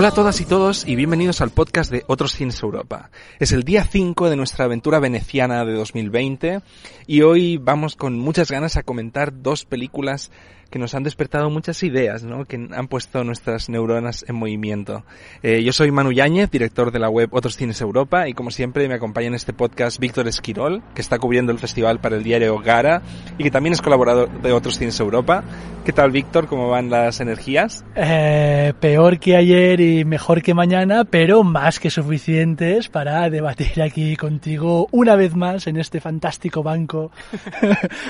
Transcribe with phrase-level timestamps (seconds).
[0.00, 3.10] Hola a todas y todos y bienvenidos al podcast de Otros Cines Europa.
[3.40, 6.60] Es el día 5 de nuestra aventura veneciana de 2020
[7.08, 10.30] y hoy vamos con muchas ganas a comentar dos películas
[10.70, 12.44] que nos han despertado muchas ideas, ¿no?
[12.44, 15.04] que han puesto nuestras neuronas en movimiento.
[15.42, 18.86] Eh, yo soy Manu Yáñez, director de la web Otros Cines Europa y como siempre
[18.88, 22.58] me acompaña en este podcast Víctor Esquirol, que está cubriendo el festival para el diario
[22.58, 23.02] Gara
[23.38, 25.42] y que también es colaborador de Otros Cines Europa.
[25.84, 26.48] ¿Qué tal Víctor?
[26.48, 27.82] ¿Cómo van las energías?
[27.94, 34.16] Eh, peor que ayer y mejor que mañana, pero más que suficientes para debatir aquí
[34.16, 37.10] contigo una vez más en este fantástico banco.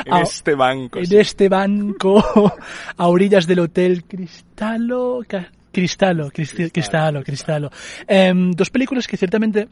[0.05, 0.99] En este banco.
[0.99, 1.17] en sí.
[1.17, 2.48] este banco
[2.97, 5.21] a orillas del hotel Cristalo.
[5.71, 7.71] Cristalo, Cristalo, Cristalo.
[8.07, 9.69] Em, dos películas que ciertamente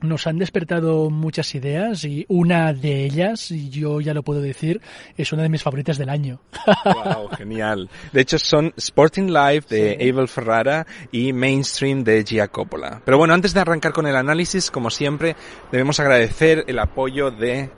[0.00, 4.80] nos han despertado muchas ideas y una de ellas, y yo ya lo puedo decir,
[5.16, 6.40] es una de mis favoritas del año.
[6.84, 7.88] Wow, genial.
[8.12, 13.02] De hecho, son Sporting Life de Abel Ferrara y Mainstream de Gia Coppola.
[13.04, 15.36] Pero bueno, antes de arrancar con el análisis, como siempre,
[15.72, 17.70] debemos agradecer el apoyo de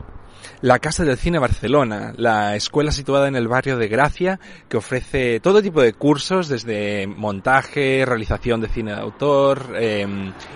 [0.62, 4.38] la Casa del Cine Barcelona, la escuela situada en el barrio de Gracia,
[4.68, 10.06] que ofrece todo tipo de cursos, desde montaje, realización de cine de autor eh,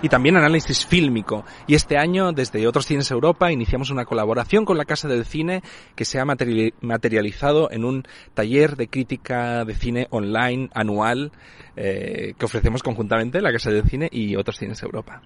[0.03, 1.45] y también análisis fílmico.
[1.67, 5.63] Y este año, desde Otros Cines Europa, iniciamos una colaboración con la Casa del Cine
[5.95, 8.05] que se ha materiali- materializado en un
[8.35, 11.33] taller de crítica de cine online anual
[11.77, 15.23] eh, que ofrecemos conjuntamente la Casa del Cine y Otros Cines Europa.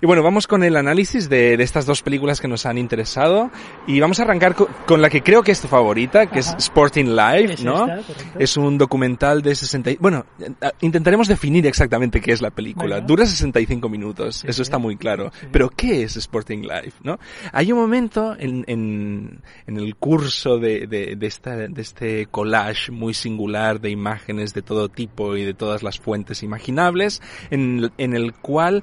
[0.00, 3.50] Y bueno, vamos con el análisis de, de estas dos películas que nos han interesado
[3.88, 6.50] y vamos a arrancar co- con, la que creo que es tu favorita, que Ajá.
[6.56, 7.84] es Sporting Life, Es ¿no?
[7.92, 8.14] esta.
[8.38, 9.90] Es un documental de 60...
[9.90, 12.94] y- Bueno, eh, intentaremos definir exactamente qué es la película.
[12.96, 13.06] Venga.
[13.08, 14.46] Dura 65 minutos, Sí.
[14.48, 15.32] eso está muy claro.
[15.40, 15.46] Sí.
[15.50, 17.18] Pero ¿qué es Sporting Life, no?
[17.52, 22.92] Hay un momento en, en, en el curso de, de, de, esta, de este collage
[22.92, 28.14] muy singular de imágenes de todo tipo y de todas las fuentes imaginables, en, en
[28.14, 28.82] el cual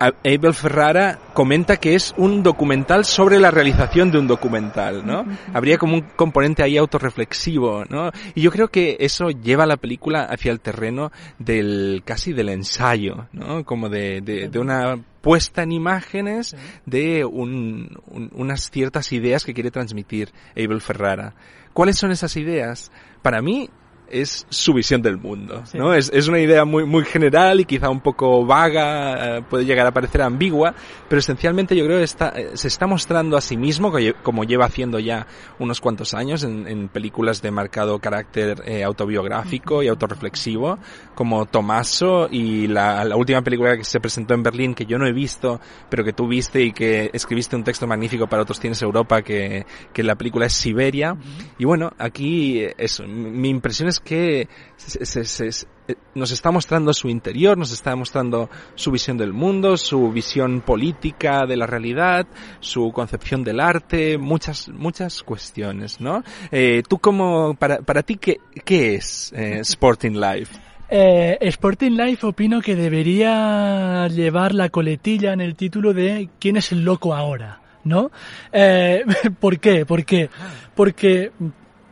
[0.00, 5.24] a- Abel Ferrara comenta que es un documental sobre la realización de un documental, ¿no?
[5.52, 8.10] Habría como un componente ahí autorreflexivo, ¿no?
[8.34, 13.28] Y yo creo que eso lleva la película hacia el terreno del casi del ensayo,
[13.32, 13.64] ¿no?
[13.64, 16.56] Como de, de, de una puesta en imágenes
[16.86, 21.34] de un- un- unas ciertas ideas que quiere transmitir Abel Ferrara.
[21.72, 22.90] ¿Cuáles son esas ideas?
[23.22, 23.70] Para mí
[24.10, 25.78] es su visión del mundo, Sí.
[25.78, 25.92] ¿no?
[25.94, 29.86] Es, es una idea muy, muy general y quizá un poco vaga, eh, puede llegar
[29.86, 30.74] a parecer ambigua,
[31.08, 34.44] pero esencialmente yo creo que está, eh, se está mostrando a sí mismo, co- como
[34.44, 35.26] lleva haciendo ya
[35.58, 40.78] unos cuantos años en, en películas de marcado carácter eh, autobiográfico y autorreflexivo,
[41.14, 45.06] como Tomaso y la, la última película que se presentó en Berlín que yo no
[45.06, 48.80] he visto, pero que tú viste y que escribiste un texto magnífico para otros Tienes
[48.82, 51.16] Europa, que, que la película es Siberia.
[51.58, 55.94] Y bueno, aquí eh, eso, mi mi impresión es que se- se- se- se- eh,
[56.14, 61.44] nos está mostrando su interior, nos está mostrando su visión del mundo, su visión política
[61.46, 62.26] de la realidad,
[62.60, 66.22] su concepción del arte, muchas, muchas cuestiones, ¿no?
[66.50, 70.58] Eh, tú como, para, para ti, ¿qué, qué es eh, Sporting Life?
[70.88, 76.72] Eh, Sporting Life opino que debería llevar la coletilla en el título de ¿Quién es
[76.72, 77.60] el loco ahora?
[77.84, 78.10] ¿No?
[78.52, 79.04] Eh,
[79.40, 79.84] ¿Por qué?
[79.84, 80.30] ¿Por qué?
[80.74, 81.32] Porque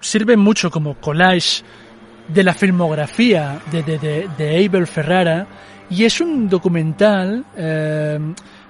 [0.00, 1.62] sirve mucho como collage
[2.28, 5.46] de la filmografía de, de, de, de Abel Ferrara
[5.90, 8.18] y es un documental eh,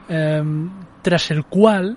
[0.09, 0.43] eh,
[1.03, 1.97] tras el cual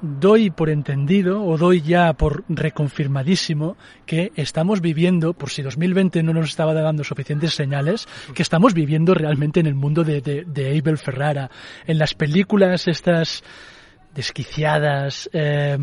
[0.00, 3.76] doy por entendido o doy ya por reconfirmadísimo
[4.06, 9.14] que estamos viviendo, por si 2020 no nos estaba dando suficientes señales, que estamos viviendo
[9.14, 11.50] realmente en el mundo de, de, de Abel Ferrara.
[11.86, 13.42] En las películas estas
[14.14, 15.78] desquiciadas, eh,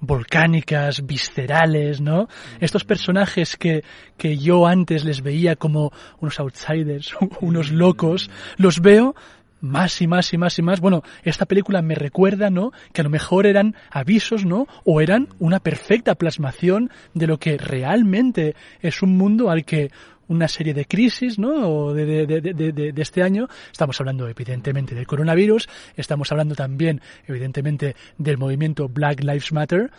[0.00, 2.28] volcánicas, viscerales, ¿no?
[2.60, 3.82] Estos personajes que,
[4.16, 9.14] que yo antes les veía como unos outsiders, unos locos, los veo
[9.60, 10.80] más y más y más y más.
[10.80, 12.72] Bueno, esta película me recuerda, ¿no?
[12.92, 14.66] Que a lo mejor eran avisos, ¿no?
[14.84, 19.90] O eran una perfecta plasmación de lo que realmente es un mundo al que
[20.30, 21.92] una serie de crisis, ¿no?
[21.92, 23.48] De, de, de, este año.
[23.70, 25.68] Estamos hablando, evidentemente, del coronavirus.
[25.96, 29.90] Estamos hablando también, evidentemente, del movimiento Black Lives Matter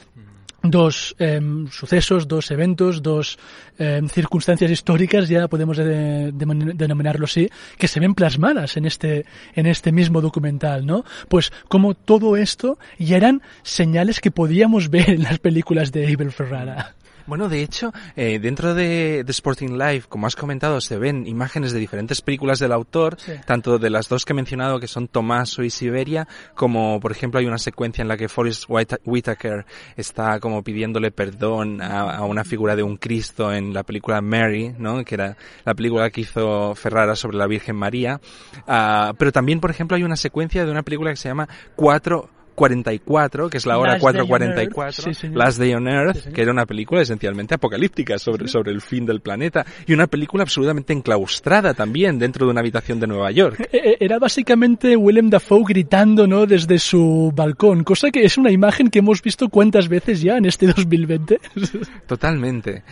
[0.64, 1.42] dos eh,
[1.72, 3.40] sucesos, dos eventos, dos
[3.80, 9.26] eh, circunstancias históricas, ya podemos de, de, denominarlo así, que se ven plasmadas en este,
[9.56, 11.04] en este mismo documental, ¿no?
[11.30, 16.32] Pues como todo esto ya eran señales que podíamos ver en las películas de Abel
[16.32, 16.96] Ferrara.
[17.28, 21.72] Bueno, de hecho, eh, dentro de, de, Sporting Life, como has comentado, se ven imágenes
[21.72, 23.34] de diferentes películas del autor, sí.
[23.46, 27.40] tanto de las dos que he mencionado, que son Tomaso y Siberia, como por ejemplo
[27.40, 29.66] hay una secuencia en la que Forrest Whitaker
[29.96, 34.74] está como pidiéndole perdón a, a, una figura de un Cristo en la película Mary,
[34.78, 35.04] ¿no?
[35.04, 38.20] Que era la película que hizo Ferrara sobre la Virgen María.
[38.68, 42.30] Uh, pero también, por ejemplo, hay una secuencia de una película que se llama Cuatro
[42.62, 46.68] 44, que es la hora 4.44, sí, Last Day on Earth, sí, que era una
[46.68, 48.52] película esencialmente apocalíptica sobre, sí.
[48.52, 53.00] sobre el fin del planeta y una película absolutamente enclaustrada también dentro de una habitación
[53.00, 53.68] de Nueva York.
[53.72, 56.46] Era básicamente Willem Dafoe gritando, ¿no?
[56.46, 60.46] Desde su balcón, cosa que es una imagen que hemos visto cuántas veces ya en
[60.46, 61.40] este 2020.
[62.06, 62.84] Totalmente.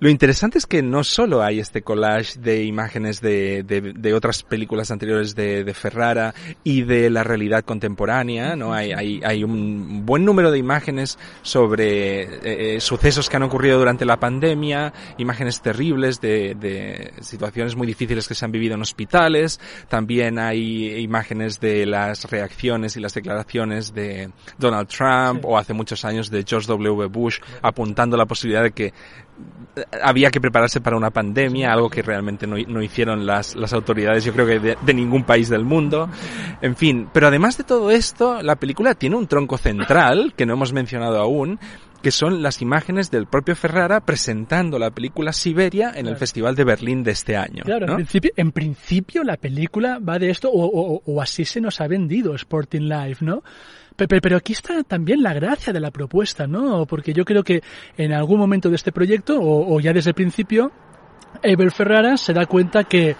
[0.00, 4.42] Lo interesante es que no solo hay este collage de imágenes de, de, de otras
[4.42, 8.72] películas anteriores de, de, Ferrara y de la realidad contemporánea, ¿no?
[8.72, 13.78] Hay, hay, hay un buen número de imágenes sobre eh, eh, sucesos que han ocurrido
[13.78, 18.80] durante la pandemia, imágenes terribles de, de situaciones muy difíciles que se han vivido en
[18.80, 25.46] hospitales, también hay imágenes de las reacciones y las declaraciones de Donald Trump sí.
[25.46, 27.06] o hace muchos años de George W.
[27.08, 28.94] Bush apuntando la posibilidad de que
[30.02, 34.24] había que prepararse para una pandemia, algo que realmente no, no hicieron las, las, autoridades,
[34.24, 36.08] yo creo que de, de, ningún país del mundo.
[36.60, 40.54] En fin, pero además de todo esto, la película tiene un tronco central, que no
[40.54, 41.58] hemos mencionado aún,
[42.02, 46.64] que son las imágenes del propio Ferrara presentando la película Siberia en el Festival de
[46.64, 47.62] Berlín de este año.
[47.64, 47.92] Claro, ¿no?
[47.92, 51.80] en, principio, en principio la película va de esto, o, o, o así se nos
[51.80, 53.42] ha vendido Sporting Life, ¿no?
[54.08, 56.86] Pero, pero, aquí está también la gracia de la propuesta, ¿no?
[56.86, 57.62] Porque yo creo que
[57.96, 60.72] en algún momento de este proyecto, o, ya desde el principio,
[61.44, 63.16] Abel Ferrara se da cuenta que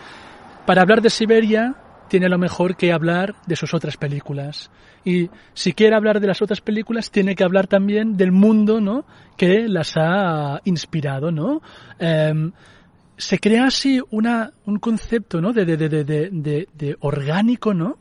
[0.66, 1.74] para hablar de Siberia
[2.08, 4.70] tiene lo mejor que hablar de sus otras películas.
[5.04, 9.04] Y si quiere hablar de las otras películas, tiene que hablar también del mundo, ¿no?
[9.36, 11.62] Que las ha inspirado, ¿no?
[11.98, 12.50] Eh,
[13.20, 15.52] se crea así una, un concepto, ¿no?
[15.52, 17.98] De, de, de, de, orgánico, ¿no?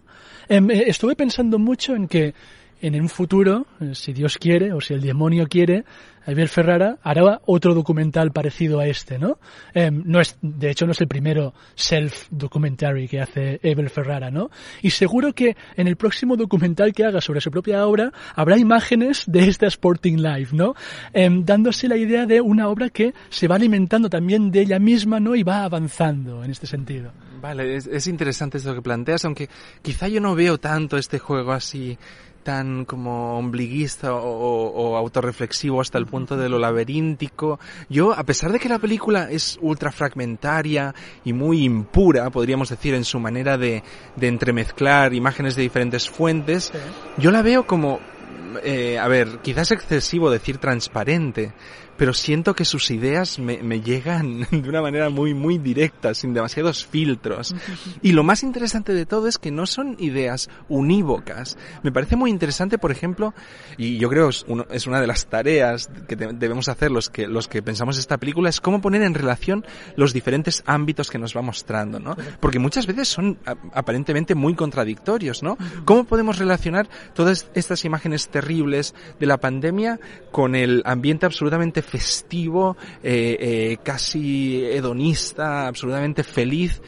[0.48, 2.34] Eh, estuve pensando mucho en que
[2.82, 5.84] en un futuro, si Dios quiere o si el demonio quiere,
[6.30, 9.40] Abel Ferrara hará otro documental parecido a este, ¿no?
[9.74, 14.52] Eh, no es, de hecho, no es el primero self-documentary que hace Abel Ferrara, ¿no?
[14.82, 19.24] Y seguro que en el próximo documental que haga sobre su propia obra habrá imágenes
[19.28, 20.76] de esta Sporting Life, ¿no?
[21.14, 25.20] Eh, dándose la idea de una obra que se va alimentando también de ella misma,
[25.20, 25.36] ¿no?
[25.36, 27.12] Y va avanzando en este sentido.
[27.42, 29.50] Vale, es, es interesante esto que planteas, aunque
[29.82, 31.98] quizá yo no veo tanto este juego así
[32.50, 37.60] tan como ombliguista o, o, o, autorreflexivo hasta el punto de lo laberíntico.
[37.90, 42.96] Yo, a pesar de que la película es ultra fragmentaria y muy impura, podríamos decir,
[42.96, 43.84] en su manera de,
[44.16, 46.80] de entremezclar imágenes de diferentes fuentes, sí.
[47.20, 48.00] yo la veo como,
[48.64, 51.54] eh, a ver, quizás excesivo decir transparente,
[52.00, 56.34] pero siento que sus ideas me, me, llegan de una manera muy, muy directa, sin
[56.34, 57.54] demasiados filtros.
[58.02, 61.58] Y lo más interesante de todo es que no son ideas unívocas.
[61.84, 63.34] Me parece muy interesante, por ejemplo,
[63.78, 67.28] y yo creo es, uno, es una de las tareas que debemos hacer los que,
[67.28, 69.66] los que pensamos esta película, es cómo poner en relación
[69.98, 72.16] los diferentes ámbitos que nos va mostrando, ¿no?
[72.40, 73.38] Porque muchas veces son
[73.74, 75.58] aparentemente muy contradictorios, ¿no?
[75.84, 80.00] ¿Cómo podemos relacionar todas estas imágenes terribles de la pandemia
[80.32, 86.82] con el ambiente absolutamente festivo, eh, eh, casi hedonista, absolutamente feliz,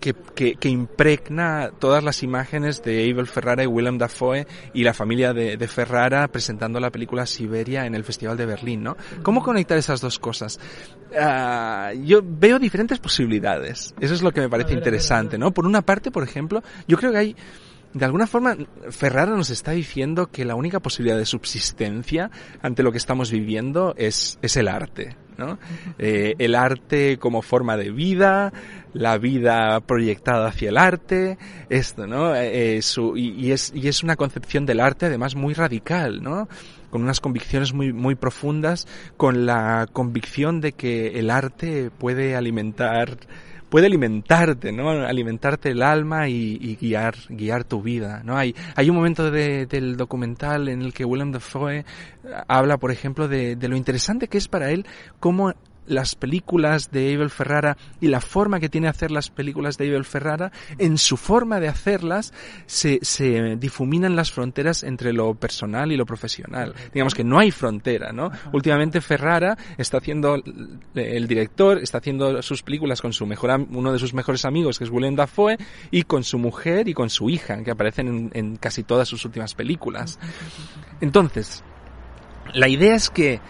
[0.00, 4.94] que, que, que, impregna todas las imágenes de Abel Ferrara y Willem Dafoe y la
[4.94, 8.96] familia de, de, Ferrara presentando la película Siberia en el Festival de Berlín, ¿no?
[9.22, 10.60] ¿Cómo conectar esas dos cosas?
[11.10, 13.94] Uh, yo veo diferentes posibilidades.
[14.00, 15.52] Eso es lo que me parece ver, interesante, ¿no?
[15.52, 17.36] Por una parte, por ejemplo, yo creo que hay
[17.98, 18.56] de alguna forma,
[18.90, 22.30] Ferrara nos está diciendo que la única posibilidad de subsistencia
[22.62, 25.16] ante lo que estamos viviendo es, es el arte.
[25.36, 25.58] ¿no?
[25.98, 28.52] Eh, el arte como forma de vida,
[28.92, 31.38] la vida proyectada hacia el arte,
[31.70, 32.34] esto, ¿no?
[32.34, 36.48] Eh, su, y, y, es, y es una concepción del arte además muy radical, ¿no?
[36.90, 43.18] Con unas convicciones muy, muy profundas, con la convicción de que el arte puede alimentar
[43.68, 44.90] puede alimentarte, ¿no?
[44.90, 48.36] Alimentarte el alma y, y, guiar, guiar tu vida, ¿no?
[48.36, 51.84] Hay, hay un momento de, del documental en el que Willem Dafoe
[52.46, 54.86] habla, por ejemplo, de, de lo interesante que es para él
[55.20, 55.52] cómo
[55.88, 59.88] las películas de Abel Ferrara y la forma que tiene de hacer las películas de
[59.88, 62.32] Abel Ferrara, en su forma de hacerlas
[62.66, 66.74] se, se difuminan las fronteras entre lo personal y lo profesional.
[66.92, 68.30] Digamos que no hay frontera, ¿no?
[68.52, 70.36] Últimamente Ferrara está haciendo,
[70.94, 74.84] el director está haciendo sus películas con su mejor, uno de sus mejores amigos, que
[74.84, 75.56] es Willem Dafoe,
[75.90, 79.24] y con su mujer y con su hija, que aparecen en, en casi todas sus
[79.24, 80.18] últimas películas.
[81.00, 81.64] Entonces,
[82.54, 83.40] la idea es que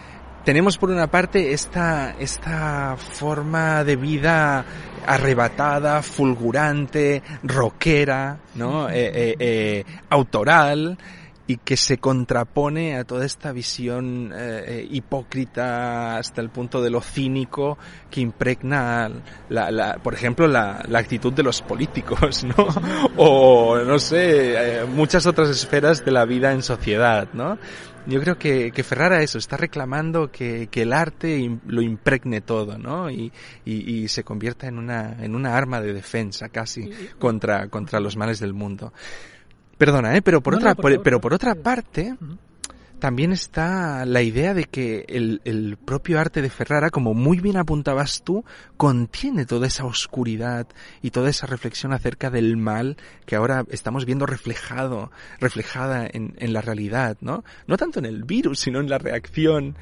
[0.49, 4.65] tenemos por una parte esta, esta forma de vida
[5.07, 8.89] arrebatada, fulgurante, rockera, ¿no?
[8.89, 10.97] Eh, eh, eh, autoral,
[11.49, 17.01] y que se contrapone a toda esta visión eh, hipócrita hasta el punto de lo
[17.01, 17.79] cínico
[18.11, 19.11] que impregna,
[19.49, 22.69] la, la, por ejemplo, la, la, actitud de los políticos, ¿no?
[23.17, 27.59] O, no sé, eh, muchas otras esferas de la vida en sociedad, ¿no?
[28.09, 32.79] Yo creo que, que Ferrara eso, está reclamando que, que el arte lo impregne todo,
[32.79, 33.11] ¿no?
[33.11, 33.31] Y,
[33.65, 33.75] y,
[34.05, 38.41] y, se convierta en una, en una arma de defensa casi contra, contra los males
[38.41, 38.93] del mundo.
[39.77, 40.23] Perdona, ¿eh?
[40.23, 41.05] pero por No, otra, no, por por- favor.
[41.05, 42.17] pero por otra parte,
[42.99, 47.57] también está la idea de que el, el propio arte de Ferrara, como muy bien
[47.57, 48.45] apuntabas tú,
[48.77, 50.67] contiene toda esa oscuridad
[51.03, 56.53] y toda esa reflexión acerca del mal que ahora estamos viendo reflejado, reflejada en, en
[56.53, 57.45] la realidad, ¿no?
[57.67, 59.77] No tanto en el virus, sino en la reacción,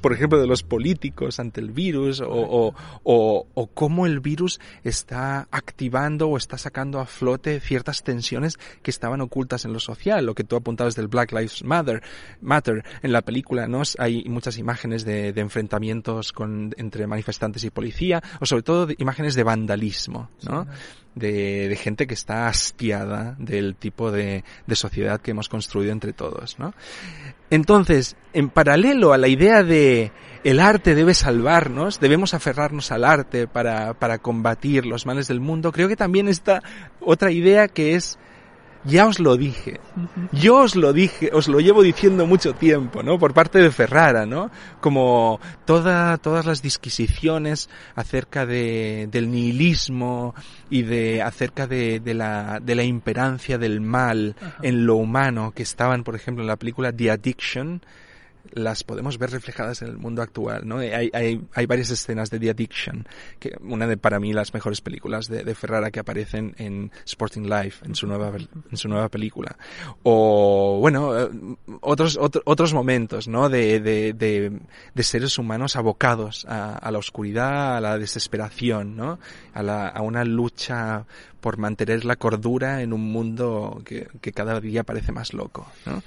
[0.00, 4.60] por ejemplo, de los políticos ante el virus o, o, o, o cómo el virus
[4.84, 10.24] está activando o está sacando a flote ciertas tensiones que estaban ocultas en lo social,
[10.24, 12.02] lo que tú apuntabas del Black Lives Matter,
[12.62, 13.82] Matter en la película, ¿no?
[13.98, 18.94] Hay muchas imágenes de, de enfrentamientos con, entre manifestantes y policía, o sobre todo de
[18.98, 20.66] imágenes de vandalismo, ¿no?
[21.14, 26.14] De, de, gente que está hastiada del tipo de, de, sociedad que hemos construido entre
[26.14, 26.72] todos, ¿no?
[27.50, 30.10] Entonces, en paralelo a la idea de
[30.42, 35.70] el arte debe salvarnos, debemos aferrarnos al arte para, para combatir los males del mundo,
[35.70, 36.62] creo que también está
[37.00, 38.18] otra idea que es
[38.84, 39.80] ya os lo dije.
[40.32, 43.18] Yo os lo dije, os lo llevo diciendo mucho tiempo, ¿no?
[43.18, 44.50] Por parte de Ferrara, ¿no?
[44.80, 50.34] Como toda, todas las disquisiciones acerca de, del nihilismo
[50.70, 54.56] y de, acerca de, de la, de la imperancia del mal Ajá.
[54.62, 57.82] en lo humano que estaban, por ejemplo, en la película The Addiction,
[58.52, 60.78] las podemos ver reflejadas en el mundo actual, ¿no?
[60.78, 63.06] Hay, hay, hay varias escenas de The Addiction,
[63.38, 67.84] que una de para mí las mejores películas de, Ferrara que aparecen en Sporting Life,
[67.84, 68.32] en su nueva,
[68.70, 69.56] en su nueva película.
[70.02, 71.28] O, bueno, eh,
[71.80, 73.48] otros, otro, otros momentos, ¿no?
[73.48, 74.60] De, de, de,
[74.94, 79.18] de seres humanos abocados a, a, la oscuridad, a la desesperación, ¿no?
[79.52, 81.06] A, la, a una lucha
[81.42, 86.02] por mantener la cordura en un mundo que, cada día parece más loco, ¿no?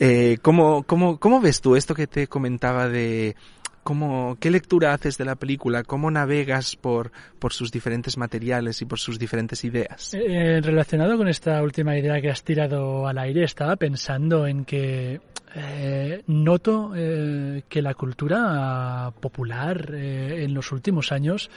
[0.00, 3.36] Eh, ¿cómo, cómo, ¿Cómo ves tú esto que te comentaba de
[3.82, 5.84] cómo, qué lectura haces de la película?
[5.84, 10.14] ¿Cómo navegas por, por sus diferentes materiales y por sus diferentes ideas?
[10.14, 15.20] Eh, relacionado con esta última idea que has tirado al aire, estaba pensando en que
[15.54, 21.50] eh, noto eh, que la cultura popular eh, en los últimos años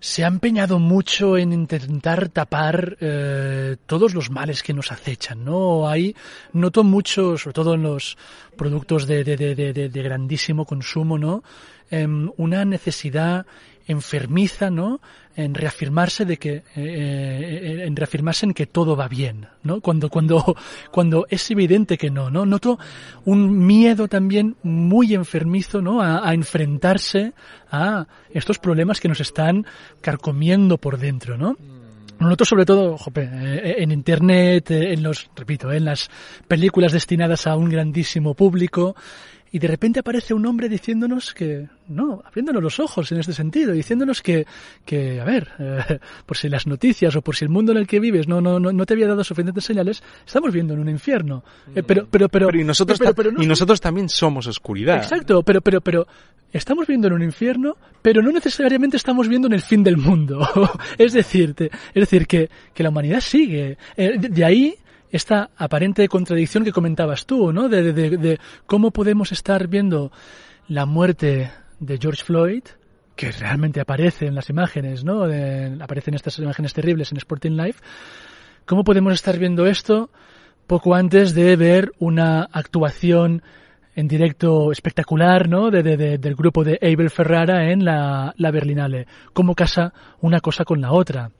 [0.00, 5.88] se ha empeñado mucho en intentar tapar eh, todos los males que nos acechan, ¿no?
[5.88, 6.16] Hay,
[6.54, 8.16] noto mucho, sobre todo en los
[8.56, 11.44] productos de, de, de, de, de grandísimo consumo, ¿no?
[11.90, 13.44] Eh, una necesidad
[13.90, 15.00] enfermiza, ¿no?
[15.36, 19.80] En reafirmarse de que, eh, en reafirmarse en que todo va bien, ¿no?
[19.80, 20.56] Cuando, cuando,
[20.90, 22.46] cuando es evidente que no, ¿no?
[22.46, 22.78] Noto
[23.24, 26.00] un miedo también muy enfermizo, ¿no?
[26.00, 27.32] A, a enfrentarse
[27.70, 29.66] a estos problemas que nos están
[30.00, 31.56] carcomiendo por dentro, ¿no?
[32.20, 33.22] Noto sobre todo, jope,
[33.82, 36.10] en internet, en los, repito, en las
[36.46, 38.94] películas destinadas a un grandísimo público,
[39.52, 43.72] y de repente aparece un hombre diciéndonos que, no, abriéndonos los ojos en este sentido,
[43.72, 44.46] diciéndonos que,
[44.84, 47.86] que a ver, eh, por si las noticias o por si el mundo en el
[47.86, 50.88] que vives no, no, no, no te había dado suficientes señales, estamos viendo en un
[50.88, 51.42] infierno.
[51.74, 54.98] Eh, pero, pero, pero, pero, y nosotros, pero, pero no, y nosotros también somos oscuridad.
[54.98, 56.06] Exacto, pero, pero, pero,
[56.52, 60.48] estamos viendo en un infierno, pero no necesariamente estamos viendo en el fin del mundo.
[60.98, 63.78] es decir, te, es decir, que, que la humanidad sigue.
[63.96, 64.76] Eh, de, de ahí,
[65.10, 67.68] esta aparente contradicción que comentabas tú, ¿no?
[67.68, 70.12] De, cómo podemos estar viendo
[70.68, 71.50] la muerte
[71.80, 72.62] de George Floyd,
[73.16, 75.26] que realmente aparece en las imágenes, ¿no?
[75.26, 77.80] De- aparecen estas imágenes terribles en Sporting Life.
[78.66, 80.10] ¿Cómo podemos estar viendo esto
[80.66, 83.42] poco antes de ver una actuación
[83.96, 85.70] en directo espectacular, ¿no?
[85.70, 89.06] De, de- de- del grupo de Abel Ferrara en la Berlinale.
[89.32, 91.30] ¿Cómo casa una cosa con la otra?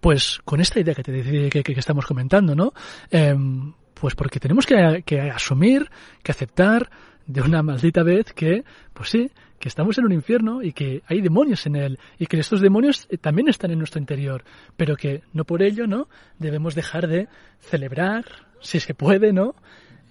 [0.00, 2.72] Pues con esta idea que te que- que estamos comentando, ¿no?
[3.10, 5.90] Em, pues porque tenemos que, que asumir,
[6.22, 6.90] que aceptar
[7.26, 11.20] de una maldita vez que, pues sí, que estamos en un infierno y que hay
[11.20, 14.42] demonios en él y que estos demonios eh, también están en nuestro interior,
[14.76, 16.08] pero que no por ello, ¿no?
[16.38, 17.28] Debemos dejar de
[17.60, 18.24] celebrar,
[18.60, 19.54] si se puede, ¿no?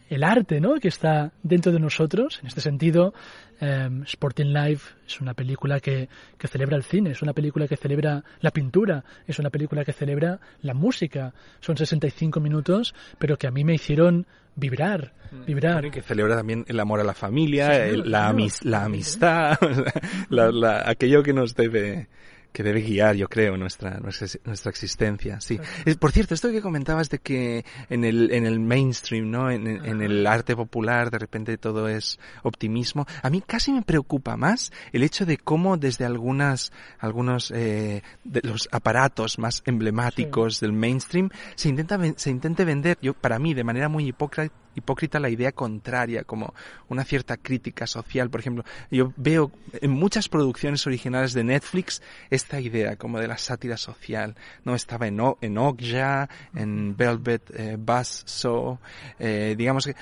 [0.10, 0.76] El arte ¿no?
[0.76, 2.40] que está dentro de nosotros.
[2.42, 3.14] En este sentido,
[3.62, 7.78] eh, Sporting Life es una película que, que celebra el cine, es una película que
[7.78, 11.34] celebra la pintura, es una película que celebra la música.
[11.60, 14.26] Son 65 minutos, pero que a mí me hicieron
[14.56, 15.14] vibrar,
[15.46, 15.86] vibrar.
[15.86, 19.58] Y que celebra también el amor a la familia, Sí, el- la, amis- la amistad,
[20.30, 22.08] la- la- aquello que nos debe
[22.52, 25.40] que debe guiar, yo creo, nuestra nuestra, nuestra existencia.
[25.40, 25.60] Sí.
[25.86, 29.52] Es- por cierto, esto que comentabas de que en el en el mainstream, ¿no?
[29.52, 33.06] En, en- el arte popular, de repente todo es optimismo.
[33.22, 38.42] A mí casi me preocupa más el hecho de cómo desde algunas algunos eh, de
[38.44, 43.64] los aparatos más emblemáticos del mainstream se intenta se intente vender, yo para mí de
[43.64, 46.54] manera muy hipócrita hipócrita la idea contraria, como
[46.88, 48.30] una cierta crítica social.
[48.30, 53.38] Por ejemplo, yo veo en muchas producciones originales de Netflix esta idea como de la
[53.38, 54.36] sátira social.
[54.66, 58.80] No estaba en, O- en Okja, en Velvet eh, Buzzsaw,
[59.20, 59.96] eh, digamos que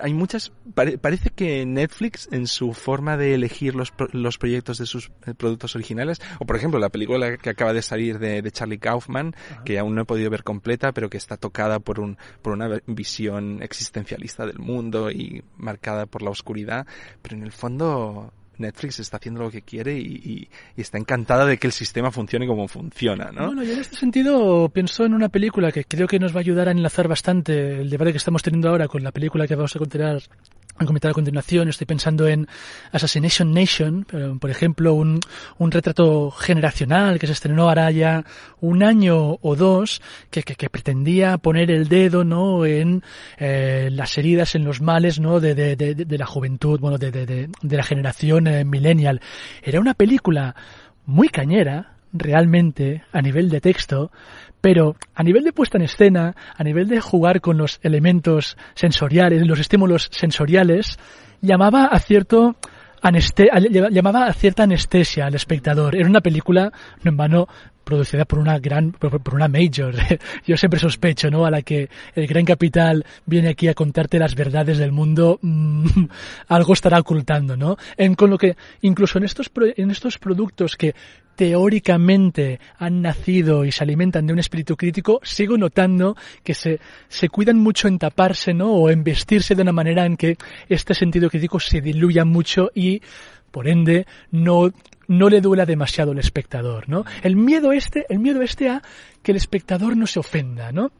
[0.00, 4.86] hay muchas pare- parece que Netflix en su forma de elegir los, los proyectos de
[4.86, 8.50] sus eh, productos originales o por ejemplo la película que acaba de salir de, de
[8.50, 9.34] Charlie Kaufman
[9.64, 12.68] que aún no he podido ver completa pero que está tocada por un por una
[12.86, 16.86] visión existencialista del mundo y marcada por la oscuridad
[17.22, 21.46] pero en el fondo Netflix está haciendo lo que quiere y, y- y está encantada
[21.46, 23.46] de que el sistema funcione como funciona, ¿no?
[23.46, 26.40] Bueno, yo en este sentido pienso en una película que creo que nos va a
[26.40, 29.74] ayudar a enlazar bastante el debate que estamos teniendo ahora con la película que vamos
[29.74, 30.20] a comentar
[30.76, 31.68] a comentar a continuación.
[31.68, 32.48] Estoy pensando en
[32.92, 35.20] Assassination Nation, pero, por ejemplo, un,
[35.58, 38.24] un retrato generacional que se estrenó ahora ya
[38.60, 43.02] un año o dos, que, que, que pretendía poner el dedo no en
[43.38, 47.10] eh, las heridas, en los males no de, de, de, de la juventud, bueno, de,
[47.10, 49.20] de, de, de la generación eh, millennial.
[49.62, 50.56] Era una película
[51.06, 54.10] muy cañera, realmente, a nivel de texto,
[54.60, 59.46] pero a nivel de puesta en escena, a nivel de jugar con los elementos sensoriales,
[59.46, 60.98] los estímulos sensoriales,
[61.42, 62.56] llamaba a cierto
[63.02, 63.50] aneste-
[64.62, 65.94] anestesia al espectador.
[65.94, 66.72] Era una película,
[67.02, 67.48] no en vano,
[67.84, 69.94] producida por una gran, por, una major.
[70.46, 71.44] Yo siempre sospecho, ¿no?
[71.44, 76.04] A la que el gran capital viene aquí a contarte las verdades del mundo, mm,
[76.48, 77.76] algo estará ocultando, ¿no?
[77.96, 80.94] En, con lo que, incluso en estos, en estos productos que
[81.36, 87.28] teóricamente han nacido y se alimentan de un espíritu crítico, sigo notando que se, se
[87.28, 88.72] cuidan mucho en taparse, ¿no?
[88.72, 90.36] O en vestirse de una manera en que
[90.68, 93.02] este sentido crítico se diluya mucho y,
[93.50, 94.72] por ende, no,
[95.08, 97.04] no le duela demasiado al espectador, ¿no?
[97.22, 98.82] El miedo este, el miedo este a
[99.22, 100.92] que el espectador no se ofenda, ¿no?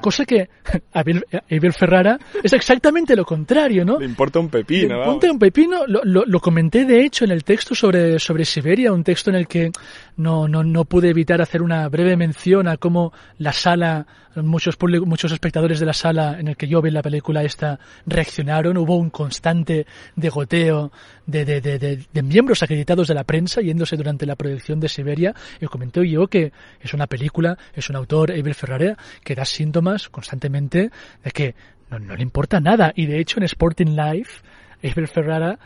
[0.00, 0.48] Cosa que
[0.92, 3.98] Abel, Abel Ferrara es exactamente lo contrario, ¿no?
[3.98, 5.04] Le importa un pepino, Le.
[5.04, 8.92] Ponte un pepino, lo, lo, lo comenté de hecho en el texto sobre, sobre Siberia,
[8.92, 9.70] un texto en el que
[10.16, 15.32] no, no, no pude evitar hacer una breve mención a cómo la sala, muchos, muchos
[15.32, 19.10] espectadores de la sala en el que yo vi la película esta reaccionaron, hubo un
[19.10, 20.92] constante degoteo
[21.30, 21.78] de, de,
[22.12, 26.26] de, miembros acreditados de la prensa yéndose durante la proyección de Siberia y comenté yo
[26.26, 30.90] que es una película, es un autor, Abel Ferrara, que da síntomas constantemente
[31.24, 31.54] de que
[31.90, 32.92] no, no le importa nada.
[32.94, 34.42] Y de hecho en Sporting Life,
[34.82, 35.58] Abel Ferrara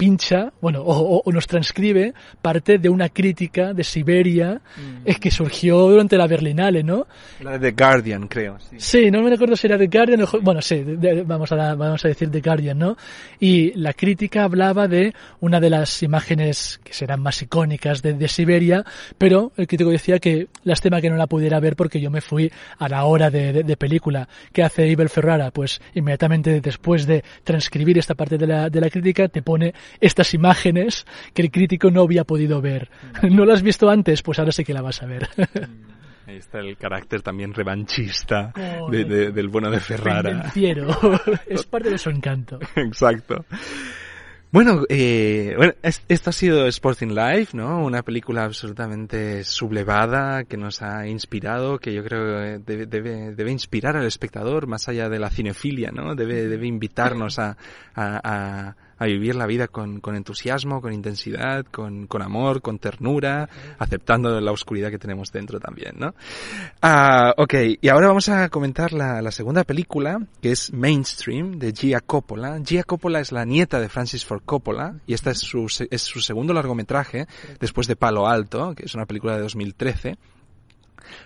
[0.00, 4.60] pincha, bueno, o, o- o nos transcribe parte de una crítica de Siberia
[5.04, 7.06] eh, que surgió durante la Berlinale, ¿no?
[7.40, 8.58] La de The Guardian, creo.
[8.58, 8.76] sí.
[8.78, 10.26] Sí, no me recuerdo si era The Guardian o...
[10.40, 12.96] Bueno, sí, de- de- vamos, a, la- vamos a decir The Guardian, ¿no?
[13.38, 18.28] Y la crítica hablaba de una de las imágenes que serán más icónicas de, de
[18.28, 18.84] Siberia,
[19.18, 22.50] pero el crítico decía que lástima que no la pudiera ver porque yo me fui
[22.78, 24.28] a la hora de, de- de película.
[24.52, 25.50] ¿Qué hace Ibel Ferrara?
[25.50, 30.34] Pues inmediatamente después de transcribir esta parte de la, de la crítica te pone estas
[30.34, 32.90] imágenes que el crítico no había podido ver.
[33.22, 34.22] ¿No las has visto antes?
[34.22, 35.28] Pues ahora sí que la vas a ver.
[36.26, 38.52] Ahí está el carácter también revanchista
[38.90, 40.52] de- de- del bueno de Ferrara.
[41.46, 42.58] Es parte de su encanto.
[42.76, 43.44] Exacto.
[44.52, 47.84] Bueno, eh, bueno, es- esto ha sido Sporting Life, ¿no?
[47.84, 53.50] Una película absolutamente sublevada que nos ha inspirado, que yo creo que debe, debe, debe
[53.52, 56.16] inspirar al espectador más allá de la cinefilia, ¿no?
[56.16, 57.56] Debe, debe invitarnos a,
[57.94, 62.78] a, a, a vivir la vida con, con entusiasmo, con intensidad, con, con amor, con
[62.78, 66.14] ternura, aceptando la oscuridad que tenemos dentro también, ¿no?
[66.82, 71.72] Ah, ok, y ahora vamos a comentar la, la segunda película, que es Mainstream, de
[71.72, 72.60] Gia Coppola.
[72.62, 76.20] Gia Coppola es la nieta de Francis Ford Coppola, y esta es su, es su
[76.20, 77.26] segundo largometraje,
[77.58, 80.18] después de Palo Alto, que es una película de 2013.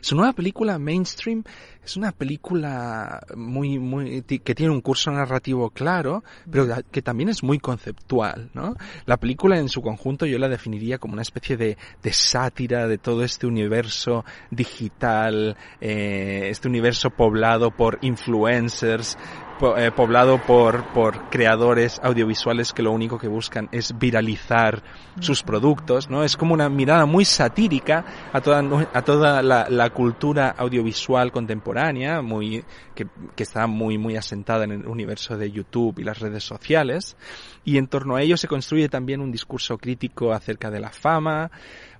[0.00, 1.44] Su nueva película, Mainstream,
[1.84, 7.42] es una película muy, muy, que tiene un curso narrativo claro, pero que también es
[7.42, 8.74] muy conceptual, ¿no?
[9.06, 12.98] La película en su conjunto yo la definiría como una especie de, de sátira de
[12.98, 19.16] todo este universo digital, eh, este universo poblado por influencers,
[19.58, 24.82] po- eh, poblado por, por creadores audiovisuales que lo único que buscan es viralizar
[25.20, 26.24] sus productos, ¿no?
[26.24, 31.73] Es como una mirada muy satírica a toda, a toda la, la cultura audiovisual contemporánea,
[32.22, 36.44] muy, que, que está muy, muy asentada en el universo de YouTube y las redes
[36.44, 37.16] sociales.
[37.64, 41.50] Y en torno a ello se construye también un discurso crítico acerca de la fama,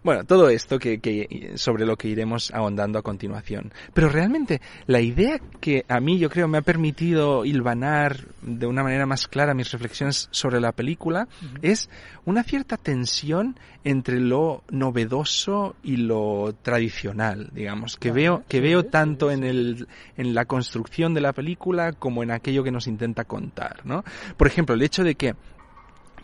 [0.04, 3.72] bueno, todo esto que, que sobre lo que iremos ahondando a continuación.
[3.94, 8.82] Pero realmente la idea que a mí yo creo me ha permitido hilvanar de una
[8.82, 11.26] manera más clara mis reflexiones sobre la película
[11.62, 11.88] es
[12.26, 19.30] una cierta tensión entre lo novedoso y lo tradicional, digamos, que veo que veo tanto
[19.30, 23.80] en el en la construcción de la película como en aquello que nos intenta contar,
[23.84, 24.04] ¿no?
[24.36, 25.34] Por ejemplo, el hecho de que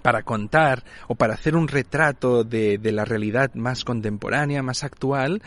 [0.02, 5.42] para contar o para hacer un retrato de, de la realidad más contemporánea, más actual,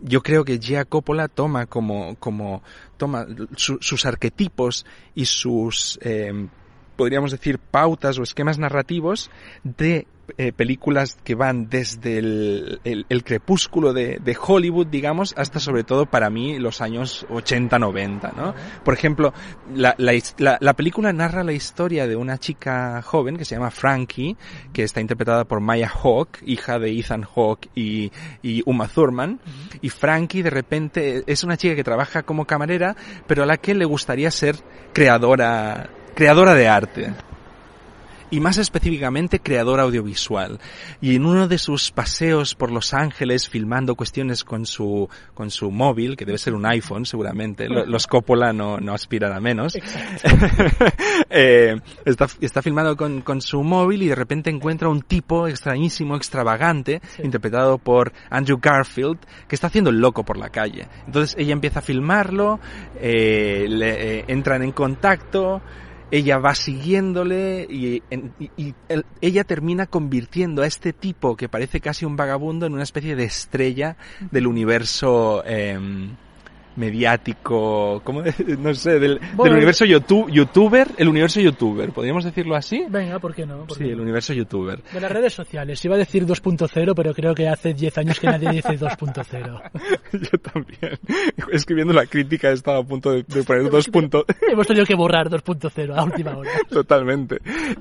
[0.00, 2.62] yo creo que Gia Coppola toma como, como,
[2.96, 3.26] toma
[3.56, 6.48] su- sus arquetipos y sus, eh,
[6.96, 9.30] podríamos decir, pautas o esquemas narrativos
[9.62, 10.06] de
[10.38, 15.84] eh, películas que van desde el, el- el crepúsculo de, de Hollywood, digamos, hasta sobre
[15.84, 18.54] todo para mí los años 80-90, ¿no?
[18.84, 19.32] Por ejemplo,
[19.74, 23.70] la, la, la- la película narra la historia de una chica joven que se llama
[23.70, 24.36] Frankie,
[24.72, 28.10] que está interpretada por Maya Hawke, hija de Ethan Hawke y,
[28.42, 29.40] y Uma Thurman.
[29.82, 33.74] Y Frankie de repente es una chica que trabaja como camarera, pero a la que
[33.74, 34.56] le gustaría ser
[34.92, 37.12] creadora, creadora de arte
[38.34, 40.58] y más específicamente creadora audiovisual.
[41.00, 45.70] Y en uno de sus paseos por Los Ángeles filmando cuestiones con su, con su
[45.70, 49.76] móvil, que debe ser un iPhone seguramente, lo- los Coppola no, no aspiran a menos,
[51.30, 56.16] eh, está, está filmando con, con su móvil y de repente encuentra un tipo extrañísimo,
[56.16, 59.18] extravagante, interpretado por Andrew Garfield,
[59.48, 60.88] que está haciendo el loco por la calle.
[61.06, 62.60] Entonces ella empieza a filmarlo,
[63.00, 65.62] eh, le, eh, entran en contacto,
[66.16, 68.02] ella va siguiéndole y,
[68.38, 72.74] y- y el- ella termina convirtiendo a este tipo que parece casi un vagabundo en
[72.74, 73.96] una especie de estrella
[74.30, 76.10] del universo em,
[76.76, 82.56] mediático, ¿cómo de- no sé, del, del universo youtube, youtuber, el universo youtuber, ¿podríamos decirlo
[82.56, 82.84] así?
[82.88, 83.64] Venga, ¿por qué no?
[83.66, 84.82] ¿Por Sí, qué el universo youtuber.
[84.92, 85.84] De las redes sociales.
[85.84, 89.62] Iba a decir 2.0, pero creo que hace 10 años que nadie dice 2.0.
[90.12, 90.98] Yo también.
[91.52, 94.24] Escribiendo la crítica estaba a punto de, de poner dos puntos.
[94.50, 96.50] Hemos tenido que borrar 2.0 a última hora.
[96.68, 97.38] Totalmente.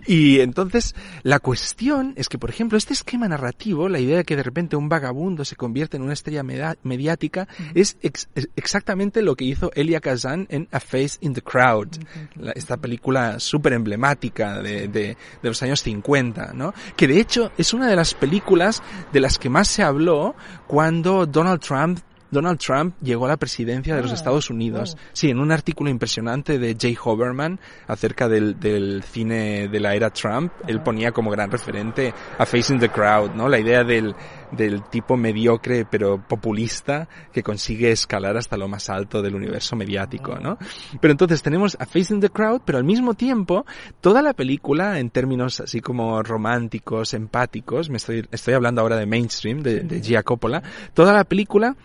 [0.07, 4.35] Y entonces, la cuestión es que, por ejemplo, este esquema narrativo, la idea de que
[4.35, 8.82] de repente un vagabundo se convierte en una estrella mediática, es, ex- es exactamente
[9.21, 11.87] lo que hizo Elia Kazan en A Face in the Crowd,
[12.35, 16.73] la- esta película súper emblemática de, de, de los años 50, ¿no?
[16.95, 20.35] Que de hecho es una de las películas de las que más se habló
[20.67, 21.99] cuando Donald Trump
[22.33, 24.95] Donald Trump llegó a la presidencia de los Ah, Estados Unidos.
[24.95, 25.03] wow.
[25.13, 30.09] Sí, en un artículo impresionante de Jay Hoberman acerca del, del cine de la era
[30.09, 33.47] Trump, él ponía como gran referente a Facing the Crowd, ¿no?
[33.47, 34.13] La idea del,
[34.51, 40.37] del tipo mediocre pero populista que consigue escalar hasta lo más alto del universo mediático,
[40.39, 40.57] ¿no?
[40.99, 43.65] Pero entonces tenemos a Facing the Crowd, pero al mismo tiempo
[44.01, 49.05] toda la película en términos así como románticos, empáticos, me estoy, estoy hablando ahora de
[49.05, 50.61] mainstream, de, de Gia Coppola,
[50.93, 51.75] toda la película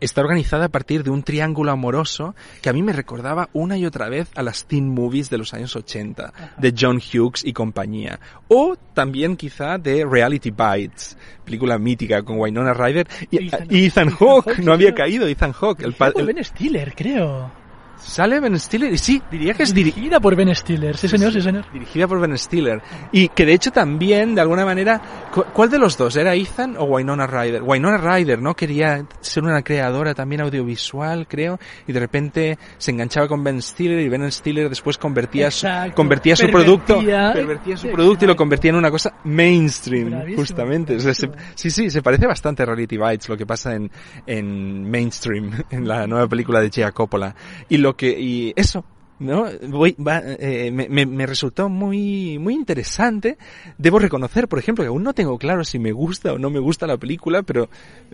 [0.00, 3.86] está organizada a partir de un triángulo amoroso que a mí me recordaba una y
[3.86, 8.20] otra vez a las teen movies de los años 80, de John Hughes y compañía.
[8.48, 14.58] O también quizá de Reality Bites, película mítica con Winona Ryder y Ethan- Hawke.
[14.58, 15.82] No había caído Ethan Hawke.
[15.84, 17.50] El el- Ben Stiller, creo.
[17.96, 21.40] Sale Ben Stiller y sí, diría que es dirigida por Ben Stiller, sí señor, sí
[21.40, 21.64] señor.
[21.72, 22.82] dirigida por Ben Stiller.
[23.12, 25.00] Y que de hecho también, de alguna manera,
[25.32, 26.14] cu- ¿cuál de los dos?
[26.16, 27.62] ¿Era Ethan o Winona Ryder?
[27.62, 28.54] Winona Ryder, ¿no?
[28.54, 33.98] Quería ser una creadora también audiovisual, creo, y de repente se enganchaba con Ben Stiller
[34.00, 38.70] y Ben Stiller después convertía, su, convertía su producto, pervertía su producto y lo convertía
[38.70, 40.96] en una cosa mainstream, Bravísimo, justamente.
[40.96, 41.52] O sea, se- bravísimo.
[41.56, 43.90] sí, sí, se parece bastante a Reality Bites lo que pasa en,
[44.26, 47.34] en mainstream, en la nueva película de Gia Coppola.
[47.68, 48.84] Y lo que, y eso,
[49.20, 49.46] ¿no?
[49.68, 53.36] Voy, va, eh, me, me- me resultó muy, muy interesante.
[53.78, 56.58] Debo reconocer, por ejemplo, que aún no tengo claro si me gusta o no me
[56.58, 57.68] gusta la película, pero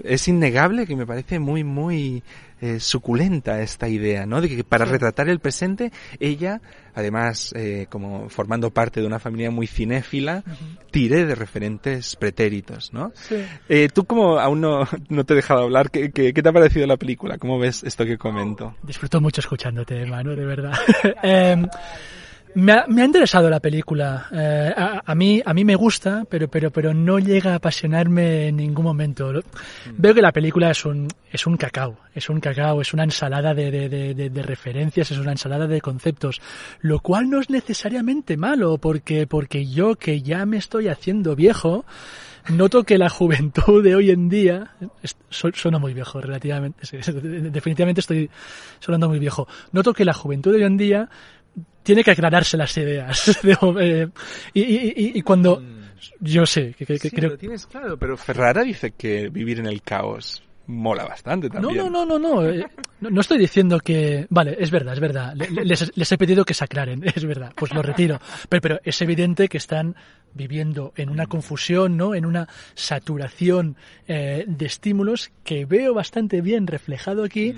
[0.04, 2.22] es innegable que me parece muy, muy
[2.60, 4.40] eh, suculenta esta idea, ¿no?
[4.40, 6.60] De que para retratar el presente, ella,
[6.94, 10.44] además, eh, como formando parte de una familia muy cinéfila,
[10.90, 13.12] tire de referentes pretéritos, ¿no?
[13.14, 13.36] Sí.
[13.68, 16.52] Eh, tú como aún no, no te he dejado hablar, ¿qué, qué, qué te ha
[16.52, 17.38] parecido la película?
[17.38, 18.74] ¿Cómo ves esto que comento?
[18.82, 20.72] Disfruto mucho escuchándote, Manu, de verdad.
[22.54, 24.26] Me, ha, me ha interesado la película.
[24.32, 28.48] Eh, a, a mí, a mí me gusta, pero, pero, pero no llega a apasionarme
[28.48, 29.32] en ningún momento.
[29.32, 29.42] Lo-
[29.96, 33.54] Veo que la película es un, es un cacao, es un cacao, es una ensalada
[33.54, 36.40] de, de, de, de- referencias, es una ensalada de conceptos,
[36.80, 41.84] lo cual no es necesariamente malo, porque, porque yo que ya me estoy haciendo viejo,
[42.48, 44.72] noto que la juventud de hoy en día,
[45.30, 46.80] sueno muy viejo relativamente,
[47.50, 48.28] definitivamente estoy
[48.80, 51.08] sonando muy viejo, noto que la juventud de hoy en día
[51.82, 53.40] tiene que aclararse las ideas.
[53.80, 54.08] Eh,
[54.54, 55.62] y, y- y- y cuando
[56.20, 59.66] yo sé que, que- Sí, creo lo tienes claro, pero Ferrara dice que vivir en
[59.66, 61.76] el caos mola bastante también.
[61.78, 62.46] no, no, no, no.
[62.48, 62.64] eh,
[63.00, 63.10] no.
[63.10, 64.26] no estoy diciendo que...
[64.30, 65.34] Vale, es verdad, es verdad.
[65.34, 67.52] Le- le- Les, les he pedido que se aclaren, es verdad.
[67.56, 68.20] Pues lo retiro.
[68.48, 69.96] Pero, pero es evidente que están
[70.32, 72.14] viviendo en una confusión, ¿no?
[72.14, 77.54] En una saturación eh, de estímulos que veo bastante bien reflejado aquí.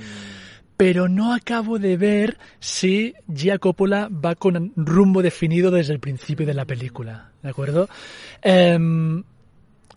[0.82, 6.44] Pero no acabo de ver si Gia Coppola va con rumbo definido desde el principio
[6.44, 7.30] de la película.
[7.40, 7.88] ¿De acuerdo?
[8.42, 9.22] Em,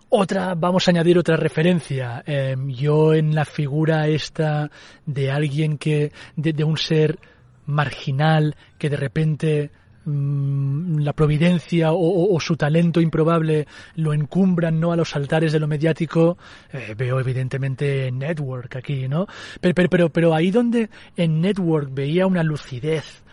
[0.09, 2.23] otra, vamos a añadir otra referencia.
[2.27, 4.69] Eh, yo en la figura esta
[5.07, 7.17] de alguien que, de, un ser
[7.65, 9.71] marginal que de repente
[10.05, 15.67] la providencia o, o- su talento improbable lo encumbran no a los altares de lo
[15.67, 16.37] mediático
[16.71, 19.25] eh, veo evidentemente Network aquí no
[19.59, 23.23] pero, pero pero pero ahí donde en Network veía una lucidez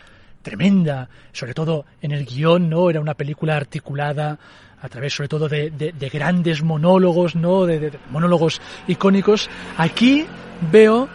[0.42, 2.90] tremenda, sobre todo en el guion, ¿no?
[2.90, 4.40] Era una película articulada
[4.80, 7.64] a través sobre todo de, de- de grandes monólogos, ¿no?
[7.64, 9.48] De, de- de monólogos icónicos.
[9.76, 10.24] Aquí
[10.72, 11.08] veo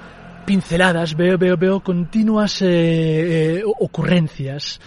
[0.45, 4.79] pinceladas, veo, veo, veo continuas eh, eh, ocurrencias.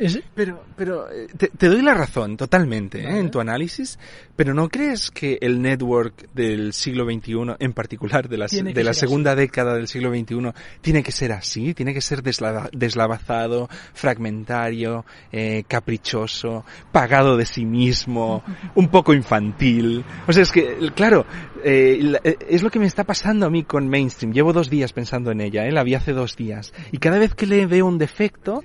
[0.00, 3.18] Es- Pero, pero eh, te, te doy la razón totalmente ¿eh?
[3.18, 3.98] en tu análisis,
[4.34, 8.94] pero ¿no crees que el network del siglo XXI, en particular de la, de la
[8.94, 11.74] segunda década del siglo XXI, tiene que ser así?
[11.74, 18.42] ¿Tiene que ser deslava- deslavazado, fragmentario, eh, caprichoso, pagado de sí mismo,
[18.74, 20.04] un poco infantil?
[20.26, 21.26] O sea, es que, claro,
[21.64, 24.32] eh, eh, es lo que me está pasando a mí con Mainstream.
[24.32, 25.72] Llevo dos días pensando en ella, ¿eh?
[25.72, 26.72] la vi hace dos días.
[26.92, 28.62] Y cada vez que le veo un defecto,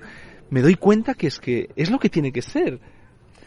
[0.50, 2.80] me doy cuenta que es que es lo que tiene que ser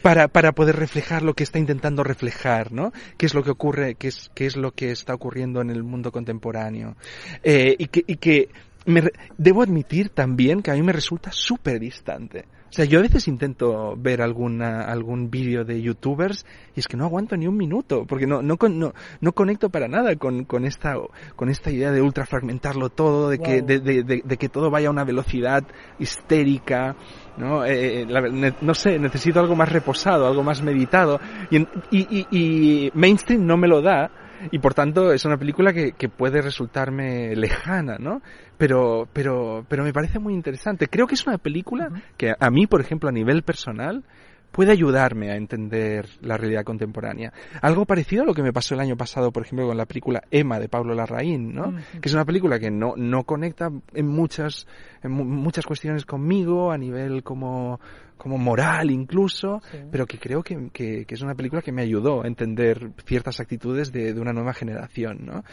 [0.01, 2.91] para, para poder reflejar lo que está intentando reflejar, ¿no?
[3.17, 5.83] ¿Qué es lo que ocurre, qué es, qué es lo que está ocurriendo en el
[5.83, 6.95] mundo contemporáneo?
[7.43, 8.49] Eh, y que, y que
[8.85, 9.03] me
[9.37, 12.45] debo admitir también que a mí me resulta súper distante.
[12.69, 16.97] O sea, yo a veces intento ver alguna, algún vídeo de youtubers y es que
[16.97, 20.65] no aguanto ni un minuto, porque no, no, no, no conecto para nada con, con
[20.65, 20.95] esta,
[21.35, 24.87] con esta idea de ultrafragmentarlo todo, de que, de, de- de- de que todo vaya
[24.89, 25.63] a una velocidad
[25.99, 26.95] histérica,
[27.37, 27.65] ¿no?
[27.65, 32.27] Eh, la- ne- no sé, necesito algo más reposado, algo más meditado, y, y, y,
[32.31, 34.11] y mainstream no me lo da,
[34.51, 38.21] y por tanto es una película que, que puede resultarme lejana, ¿no?
[38.57, 40.87] Pero, pero, pero me parece muy interesante.
[40.87, 44.03] Creo que es una película que a mí, por ejemplo, a nivel personal,
[44.51, 47.31] puede ayudarme a entender la realidad contemporánea.
[47.61, 50.21] Algo parecido a lo que me pasó el año pasado, por ejemplo, con la película
[50.31, 51.73] Emma de Pablo Larraín, ¿no?
[52.01, 54.67] Que es una película que no, no conecta en muchas,
[55.03, 57.79] en mu- muchas cuestiones conmigo, a nivel como,
[58.17, 59.77] como moral incluso, Sí.
[59.91, 63.39] pero que creo que, que- que es una película que me ayudó a entender ciertas
[63.39, 65.43] actitudes de, de una nueva generación, ¿no?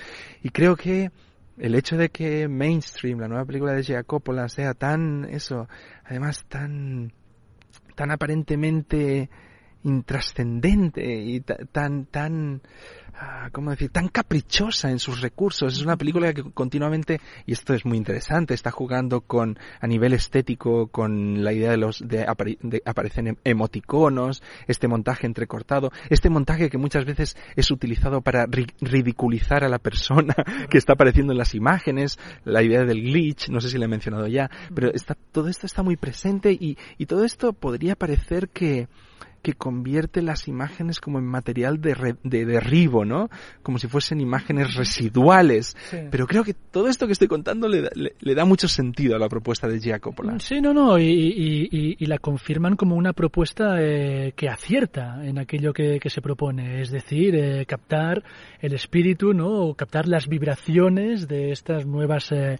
[0.42, 1.10] Y creo que
[1.58, 5.68] el hecho de que Mainstream, la nueva película de Gia Coppola, sea tan, eso,
[6.04, 7.12] además tan,
[7.96, 9.28] tan aparentemente
[9.82, 12.60] intrascendente y ta- tan, tan,
[13.52, 13.90] ¿cómo decir?
[13.90, 15.74] Tan caprichosa en sus recursos.
[15.74, 20.12] Es una película que continuamente, y esto es muy interesante, está jugando con, a nivel
[20.12, 25.90] estético, con la idea de los, de, apari- de aparecen em- emoticonos, este montaje entrecortado,
[26.10, 30.34] este montaje que muchas veces es utilizado para ri- ridiculizar a la persona
[30.70, 33.88] que está apareciendo en las imágenes, la idea del glitch, no sé si le he
[33.88, 38.48] mencionado ya, pero está, todo esto está muy presente y, y todo esto podría parecer
[38.48, 38.88] que,
[39.46, 43.30] que convierte las imágenes como en material de, re- de derribo, ¿no?
[43.62, 45.76] Como si fuesen imágenes residuales.
[45.88, 45.98] Sí.
[46.10, 49.14] Pero creo que todo esto que estoy contando le, da- le- le da mucho sentido
[49.14, 50.36] a la propuesta de Giacopola.
[50.40, 55.24] Sí, no, no, y, y- y- y la confirman como una propuesta eh, que acierta
[55.24, 58.24] en aquello que, que se propone, es decir, eh, captar
[58.60, 59.46] el espíritu, ¿no?
[59.46, 62.58] O captar las vibraciones de estas nuevas eh,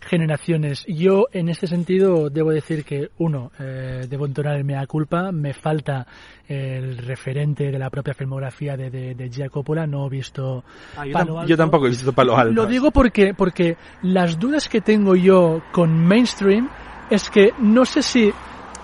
[0.00, 0.84] generaciones.
[0.88, 5.54] Yo, en este sentido, debo decir que, uno, eh, debo entonar el mea culpa, me
[5.54, 6.06] falta
[6.48, 10.64] el referente de la propia filmografía de, de, de Giacopola, no he visto
[10.96, 11.48] Ah, yo, Palo Alto.
[11.48, 12.52] yo tampoco he visto Palo Alto.
[12.54, 16.68] Lo digo porque, porque las dudas que tengo yo con mainstream
[17.10, 18.32] es que no sé si,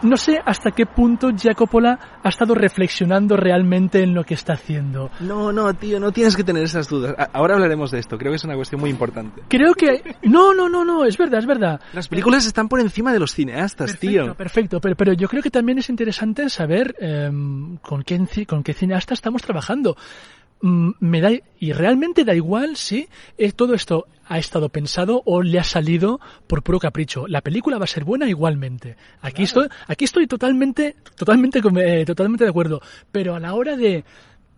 [0.02, 5.10] no sé hasta qué punto Giacopola ha estado reflexionando realmente en lo que está haciendo.
[5.20, 7.14] No, no, tío, no tienes que tener esas dudas.
[7.18, 9.42] A- Ahora hablaremos de esto, creo que es una cuestión muy importante.
[9.48, 11.80] Creo que, no, no, no, no, es verdad, es verdad.
[11.92, 14.34] Las películas están por encima de los cineastas, Perfecto, tío.
[14.34, 18.72] perfecto, pero, pero yo creo que también es interesante saber em, con, qué, con qué
[18.74, 19.96] cineasta estamos trabajando.
[20.62, 25.42] Mm, me da, y realmente da igual si eh, todo esto ha estado pensado o
[25.42, 27.26] le ha salido por puro capricho.
[27.26, 28.96] La película va a ser buena igualmente.
[29.22, 32.80] Aquí estoy, aquí estoy totalmente, totalmente, eh, totalmente de acuerdo.
[33.10, 34.04] Pero a la hora de,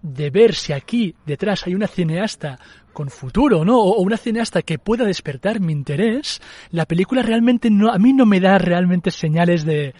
[0.02, 2.58] de ver si aquí detrás hay una cineasta
[2.92, 3.78] con futuro, ¿no?
[3.80, 8.26] O una cineasta que pueda despertar mi interés, la película realmente no, a mí no
[8.26, 9.94] me da realmente señales de,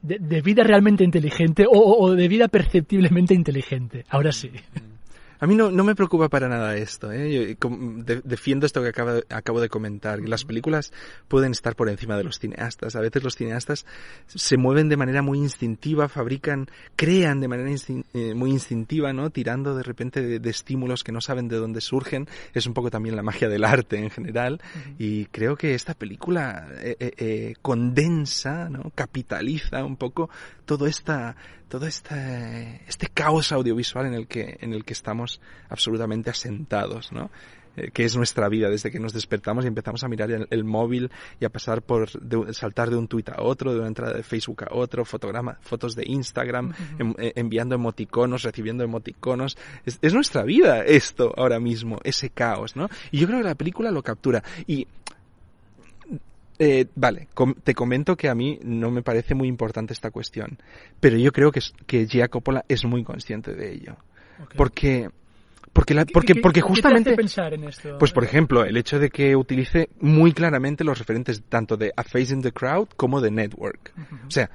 [0.00, 4.04] de, de vida realmente inteligente o, o- o de vida perceptiblemente inteligente.
[4.08, 4.50] Ahora sí.
[5.42, 7.10] A mí no, no me preocupa para nada esto.
[7.10, 7.56] ¿eh?
[7.58, 7.68] Yo,
[8.22, 8.90] defiendo esto que
[9.28, 10.20] acabo de comentar.
[10.20, 10.92] que Las películas
[11.26, 12.94] pueden estar por encima de los cineastas.
[12.94, 13.84] A veces los cineastas
[14.28, 19.30] se mueven de manera muy instintiva, fabrican, crean de manera instin- eh, muy instintiva, ¿no?
[19.30, 22.28] Tirando de repente de, de estímulos que no saben de dónde surgen.
[22.54, 24.60] Es un poco también la magia del arte en general.
[24.96, 28.92] Y creo que esta película eh, eh, eh, condensa, ¿no?
[28.94, 30.30] Capitaliza un poco
[30.66, 31.34] todo esta
[31.72, 37.30] todo este, este caos audiovisual en el que, en el que estamos absolutamente asentados, ¿no?
[37.76, 40.64] Eh, que es nuestra vida desde que nos despertamos y empezamos a mirar el, el
[40.64, 44.12] móvil y a pasar por de saltar de un tuit a otro, de una entrada
[44.12, 46.74] de Facebook a otro, fotograma, fotos de Instagram,
[47.16, 49.56] eh, enviando emoticonos, recibiendo emoticonos.
[49.86, 52.90] Es, es nuestra vida esto ahora mismo, ese caos, ¿no?
[53.10, 54.44] Y yo creo que la película lo captura.
[54.66, 54.86] Y
[56.64, 60.58] eh, vale, com- te comento que a mí no me parece muy importante esta cuestión,
[61.00, 63.96] pero yo creo que, que Gia Coppola es muy consciente de ello.
[64.56, 65.08] Porque,
[65.72, 67.96] porque, la- porque, ¿Qué- porque qué te hace justamente, pensar en esto?
[67.98, 72.02] pues por ejemplo, el hecho de que utilice muy claramente los referentes tanto de A
[72.04, 73.92] Face in the Crowd como de Network.
[74.26, 74.50] O sea,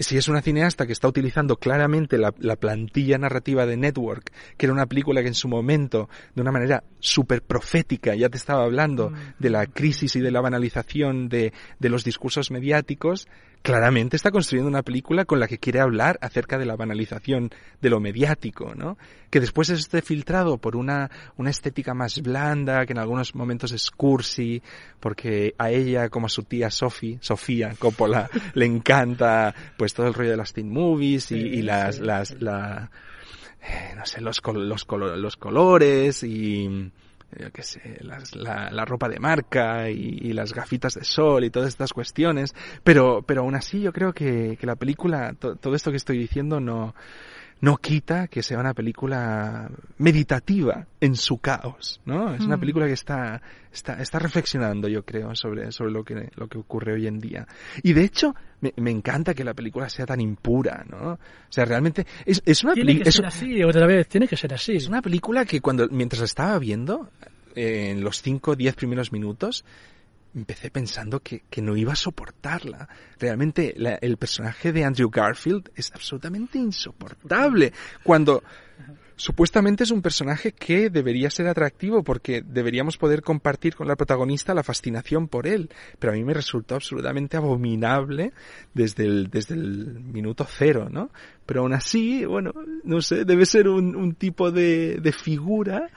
[0.00, 4.66] si es una cineasta que está utilizando claramente la, la plantilla narrativa de Network, que
[4.66, 8.64] era una película que en su momento, de una manera súper profética, ya te estaba
[8.64, 13.28] hablando de la crisis y de la banalización de, de los discursos mediáticos,
[13.62, 17.90] claramente está construyendo una película con la que quiere hablar acerca de la banalización de
[17.90, 18.96] lo mediático, ¿no?
[19.28, 23.90] Que después esté filtrado por una, una estética más blanda, que en algunos momentos es
[23.90, 24.62] cursi,
[24.98, 30.14] porque a ella, como a su tía Sophie, Sofía Coppola, le encanta pues todo el
[30.14, 32.90] rollo de las teen movies y, y las, las, la,
[33.62, 36.90] eh, no sé, los, col- los, los colores y,
[37.38, 41.44] yo qué sé, las- la, la ropa de marca y, y las gafitas de sol
[41.44, 45.56] y todas estas cuestiones, pero, pero aún así yo creo que, que la película, to-
[45.56, 46.94] todo esto que estoy diciendo no,
[47.62, 52.34] no quita que sea una película meditativa en su caos, ¿no?
[52.34, 52.60] Es una Mm.
[52.60, 53.40] película que está,
[53.72, 57.46] está, está reflexionando, yo creo, sobre, sobre lo que, lo que ocurre hoy en día.
[57.82, 61.12] Y de hecho, me, me encanta que la película sea tan impura, ¿no?
[61.12, 61.18] O
[61.50, 64.36] sea, realmente, es, es una Tiene peli- que es- ser así, otra vez, tiene que
[64.36, 64.76] ser así.
[64.76, 67.10] es una película que cuando, mientras la estaba viendo,
[67.54, 69.64] eh, en los 5 o 10 primeros minutos,
[70.34, 72.88] empecé pensando que, que no iba a soportarla.
[73.18, 77.72] Realmente la- el personaje de Andrew Garfield es absolutamente insoportable.
[78.04, 78.42] Cuando
[79.16, 84.54] supuestamente es un personaje que debería ser atractivo porque deberíamos poder compartir con la protagonista
[84.54, 85.68] la fascinación por él.
[85.98, 88.32] Pero a mí me resultó absolutamente abominable
[88.72, 91.10] desde el, desde el minuto cero, ¿no?
[91.44, 92.52] Pero aún así, bueno,
[92.84, 95.88] no sé, debe ser un, un tipo de, de figura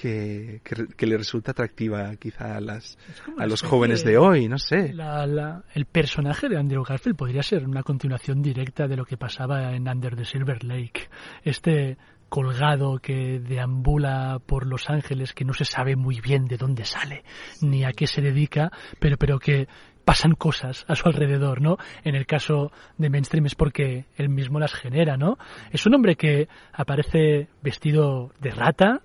[0.00, 2.96] que, que, que le resulta atractiva quizá a, las,
[3.36, 4.94] a los jóvenes de- de hoy, no sé.
[4.94, 9.18] La- la- el personaje de Andrew Garfield podría ser una continuación directa de lo que
[9.18, 11.08] pasaba en Under the Silver Lake.
[11.44, 11.98] Este
[12.30, 17.24] colgado que deambula por Los Ángeles, que no se sabe muy bien de dónde sale
[17.60, 19.66] ni a qué se dedica, pero, pero que
[20.04, 21.76] pasan cosas a su alrededor, ¿no?
[22.04, 25.36] En el caso de Mainstream es porque él mismo las genera, ¿no?
[25.72, 29.02] Es un hombre que aparece vestido de rata,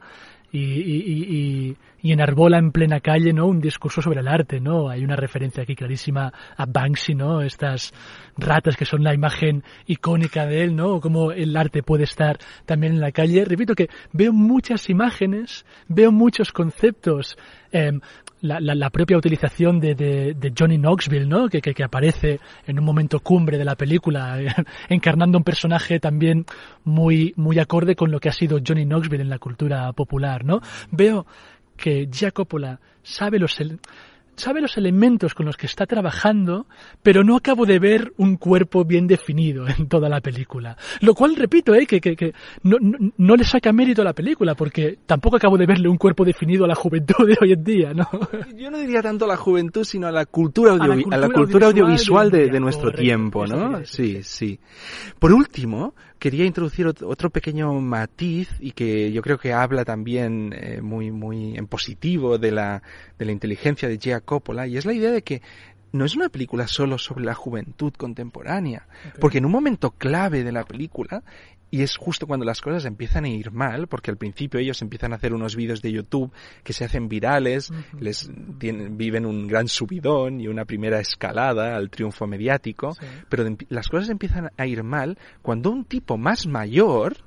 [0.58, 4.90] y, y, y, y- enarbola en plena calle no un discurso sobre el arte no
[4.90, 7.94] hay una referencia aquí clarísima a Banksy no estas
[8.38, 12.94] ratas que son la imagen icónica de él no cómo el arte puede estar también
[12.94, 13.44] en la calle.
[13.46, 17.38] Repito que veo muchas imágenes veo muchos conceptos
[17.72, 18.00] em,
[18.42, 21.48] la, la- propia utilización de, de- de Johnny Knoxville, ¿no?
[21.50, 24.48] Que, que- que aparece en un momento cumbre de la película, eh,
[24.90, 26.46] encarnando un personaje también
[26.84, 30.62] muy, muy acorde con lo que ha sido Johnny Knoxville en la cultura popular, ¿no?
[30.92, 31.26] Veo
[31.76, 33.58] que Gia Coppola sabe los,
[34.36, 36.68] sabe los elementos con los que está trabajando,
[37.02, 40.78] pero no acabo de ver un cuerpo bien definido en toda la película.
[41.02, 41.86] Lo cual, repito, ¿eh?
[41.86, 45.58] que, que, que no, no, no le saca mérito a la película, porque tampoco acabo
[45.58, 48.08] de verle un cuerpo definido a la juventud de hoy en día, ¿no?
[48.56, 51.20] Yo no diría tanto a la juventud, sino a la cultura, A la cultura a
[51.20, 53.86] la cultura audiovisual audiovisual de de, nuestro correcto, tiempo, ¿no?
[53.86, 54.60] Sí, sí.
[55.20, 60.54] Por último, quería introducir ot- otro pequeño matiz y que yo creo que habla también
[60.56, 62.82] eh, muy, muy en positivo de la,
[63.20, 65.42] de la inteligencia de Gia Coppola y es la idea de que
[65.92, 68.86] no es una película solo sobre la juventud contemporánea,
[69.22, 71.24] porque en un momento clave de la película
[71.72, 75.12] y es justo cuando las cosas empiezan a ir mal, porque al principio ellos empiezan
[75.12, 76.32] a hacer unos vídeos de YouTube
[76.64, 81.90] que se hacen virales, les tienen, viven un gran subidón y una primera escalada al
[81.90, 83.06] triunfo mediático, Sí.
[83.30, 87.18] pero de- las cosas empiezan a ir mal cuando un tipo más mayor,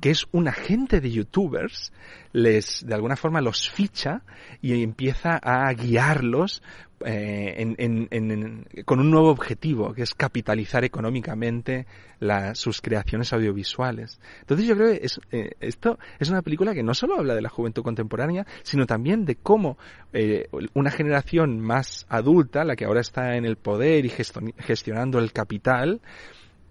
[0.00, 1.92] que es un agente de youtubers,
[2.32, 4.22] les de alguna forma los ficha
[4.62, 6.62] y empieza a guiarlos
[7.04, 11.86] eh, con un nuevo objetivo, que es capitalizar económicamente
[12.20, 14.20] la- sus creaciones audiovisuales.
[14.40, 17.48] Entonces yo creo que eh, esto es una película que no solo habla de la
[17.48, 19.78] juventud contemporánea, sino también de cómo
[20.12, 25.32] eh, una generación más adulta, la que ahora está en el poder y gestionando el
[25.32, 26.00] capital,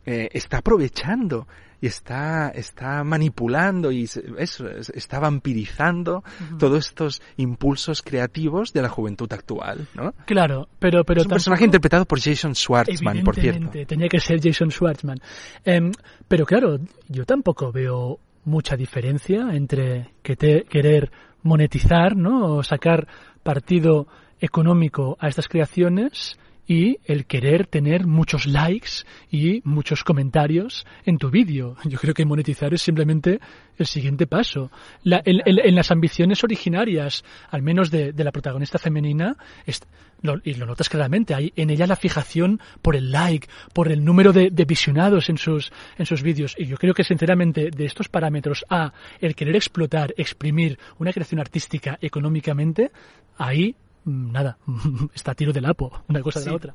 [0.06, 1.48] está aprovechando
[1.84, 4.04] y está, está manipulando y
[4.38, 6.24] eso, está vampirizando
[6.58, 10.14] todos estos impulsos creativos de la juventud actual, ¿no?
[10.26, 13.70] Claro, pero, pero es un personaje interpretado por Jason Schwartzman, por cierto.
[13.86, 15.20] Tenía que ser Jason Schwartzman.
[15.66, 15.92] Em,
[16.30, 16.80] pero claro,
[17.10, 21.12] yo tampoco veo mucha diferencia entre que te- querer
[21.42, 22.56] monetizar, ¿no?
[22.56, 23.06] O sacar
[23.44, 24.08] partido
[24.40, 26.38] económico a estas creaciones
[26.68, 31.76] y el querer tener muchos likes y muchos comentarios en tu vídeo.
[31.84, 33.40] Yo creo que monetizar es simplemente
[33.78, 34.72] el siguiente paso.
[35.04, 39.36] La- en, en- en las ambiciones originarias, al menos de, de la protagonista femenina,
[40.46, 44.32] y lo notas claramente, hay en ella la fijación por el like, por el número
[44.32, 46.56] de, de visionados en sus, en sus vídeos.
[46.58, 51.42] Y yo creo que, sinceramente, de estos parámetros a el querer explotar, exprimir una creación
[51.42, 52.92] artística económicamente,
[53.38, 54.58] ahí, nada,
[55.14, 56.74] está a tiro del apo, una cosa de la otra.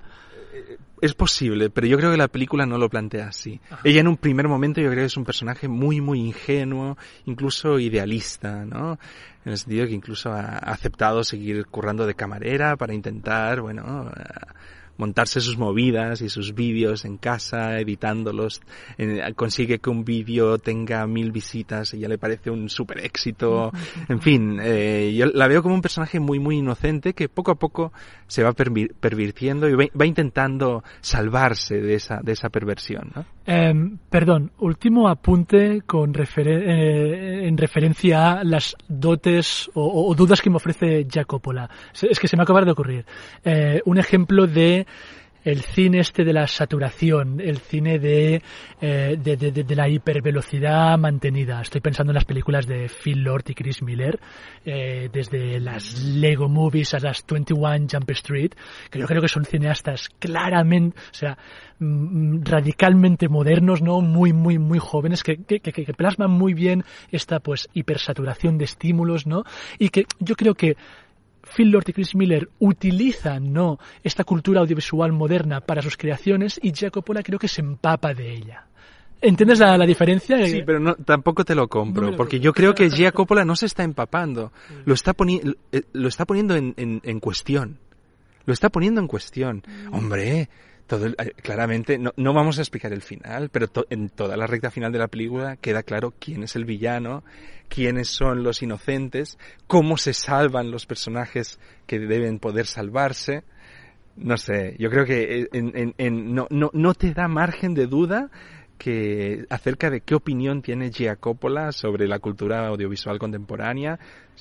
[1.00, 3.60] Es posible, pero yo creo que la película no lo plantea así.
[3.70, 3.80] Ajá.
[3.84, 7.78] Ella en un primer momento yo creo que es un personaje muy, muy ingenuo, incluso
[7.78, 8.98] idealista, ¿no?
[9.44, 14.22] En el sentido que incluso ha aceptado seguir currando de camarera para intentar, bueno, eh,
[14.98, 18.60] montarse sus movidas y sus vídeos en casa, editándolos.
[18.98, 23.72] Eh, consigue que un vídeo tenga mil visitas y ya le parece un super éxito.
[24.08, 27.54] En fin, eh, yo la veo como un personaje muy, muy inocente que poco a
[27.54, 27.92] poco
[28.26, 33.24] se va pervi- pervirtiendo y va, va intentando salvarse de esa, de esa perversión, ¿no?
[33.46, 40.50] Em, perdón, último apunte con referen- eh, en referencia a las dotes o, dudas que
[40.50, 41.70] me ofrece Jacopola.
[41.94, 43.06] Es, es que se me acaba de ocurrir.
[43.44, 44.86] Eh, un ejemplo de
[45.44, 48.42] el cine este de la saturación, el cine de,
[48.80, 51.62] eh, de, de- de- de la hipervelocidad mantenida.
[51.62, 54.18] Estoy pensando en las películas de Phil Lord y Chris Miller,
[54.66, 58.50] eh, desde las Lego Movies a las 21 Jump Street,
[58.90, 61.38] que yo creo que son cineastas claramente, o sea,
[61.78, 64.00] mm, radicalmente modernos, ¿no?
[64.00, 68.64] Muy, muy, muy jóvenes, que, que, que- que plasman muy bien esta, pues, hipersaturación de
[68.64, 69.44] estímulos, ¿no?
[69.78, 70.76] Y que yo creo que
[71.56, 76.72] Phil Lord y Chris Miller utilizan no esta cultura audiovisual moderna para sus creaciones y
[76.72, 78.64] Giacopola creo que se empapa de ella.
[79.20, 80.46] ¿Entiendes la, la diferencia?
[80.46, 82.44] Sí, pero no, tampoco te lo compro, No me lo porque compro.
[82.44, 84.52] yo creo que Gia Coppola no se está empapando,
[84.84, 87.78] lo está, poni- eh, lo está poniendo en, en- en cuestión.
[88.46, 89.64] Lo está poniendo en cuestión.
[89.90, 89.94] Mm.
[89.94, 90.48] Hombre,
[90.88, 94.46] todo eh, claramente, no, no vamos a explicar el final, pero to- en toda la
[94.48, 97.22] recta final de la película queda claro quién es el villano,
[97.68, 103.44] quiénes son los inocentes, cómo se salvan los personajes que deben poder salvarse.
[104.16, 108.30] No sé, yo creo que eh, en- no, no, no te da margen de duda
[108.78, 113.98] que acerca de qué opinión tiene Gia Coppola sobre la cultura audiovisual contemporánea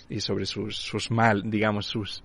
[0.09, 2.23] y sobre sus, sus mal, digamos, sus,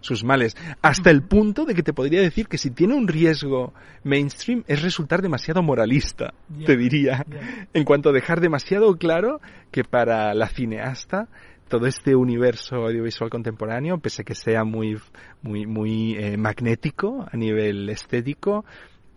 [0.00, 3.72] sus males, hasta el punto de que te podría decir que si tiene un riesgo
[4.04, 6.34] mainstream es resultar demasiado moralista,
[6.66, 7.24] te diría,
[7.72, 9.40] en cuanto a dejar demasiado claro
[9.70, 11.28] que para la cineasta
[11.68, 14.98] todo este universo audiovisual contemporáneo, pese a que sea muy,
[15.40, 18.64] muy, muy eh, magnético a nivel estético,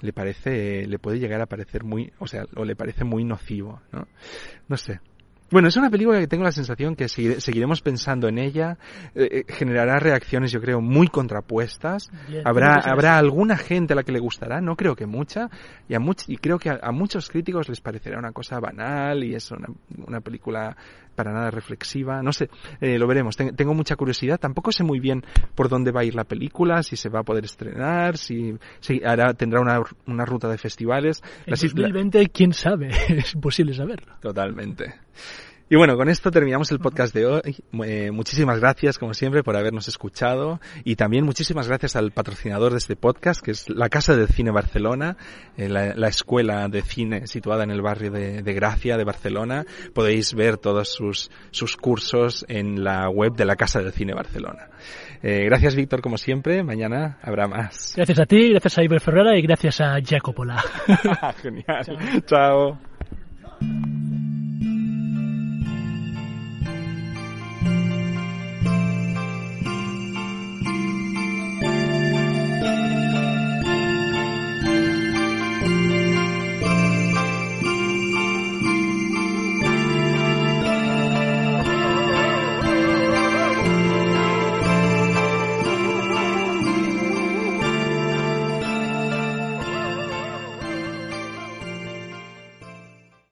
[0.01, 3.81] le parece, le puede llegar a parecer muy, o sea, o le parece muy nocivo,
[3.91, 4.07] ¿no?
[4.67, 4.99] No sé.
[5.53, 8.77] Bueno, es una película que tengo la sensación que seguire- seguiremos pensando en ella,
[9.15, 12.09] eh, eh, generará reacciones, yo creo, muy contrapuestas.
[12.27, 15.49] Bien, Habrá, habrá alguna gente a la que le gustará, no creo que mucha,
[15.87, 19.23] y, a much- y creo que a, a muchos críticos les parecerá una cosa banal
[19.23, 19.67] y es una,
[20.07, 20.75] una película
[21.15, 22.23] para nada reflexiva.
[22.23, 22.49] No sé,
[22.81, 23.37] eh, lo veremos.
[23.37, 24.39] Ten- tengo mucha curiosidad.
[24.39, 25.23] Tampoco sé muy bien
[25.53, 29.01] por dónde va a ir la película, si se va a poder estrenar, si, si
[29.05, 31.21] hará, tendrá una, una ruta de festivales.
[31.45, 34.13] En Las isla- 2020, quién sabe, es imposible saberlo.
[34.19, 34.95] Totalmente.
[35.69, 37.55] Y bueno, con esto terminamos el podcast de hoy.
[37.85, 40.59] Eh, muchísimas gracias, como siempre, por habernos escuchado.
[40.83, 44.51] Y también muchísimas gracias al patrocinador de este podcast, que es la Casa del Cine
[44.51, 45.17] Barcelona,
[45.57, 49.65] eh, la, la escuela de cine situada en el barrio de, de Gracia de Barcelona.
[49.93, 54.69] Podéis ver todos sus, sus cursos en la web de la Casa del Cine Barcelona.
[55.23, 56.63] Eh, gracias, Víctor, como siempre.
[56.63, 57.93] Mañana habrá más.
[57.95, 60.61] Gracias a ti, gracias a Iber Ferrara y gracias a Jacopola.
[61.41, 62.23] Genial.
[62.25, 62.77] Chao.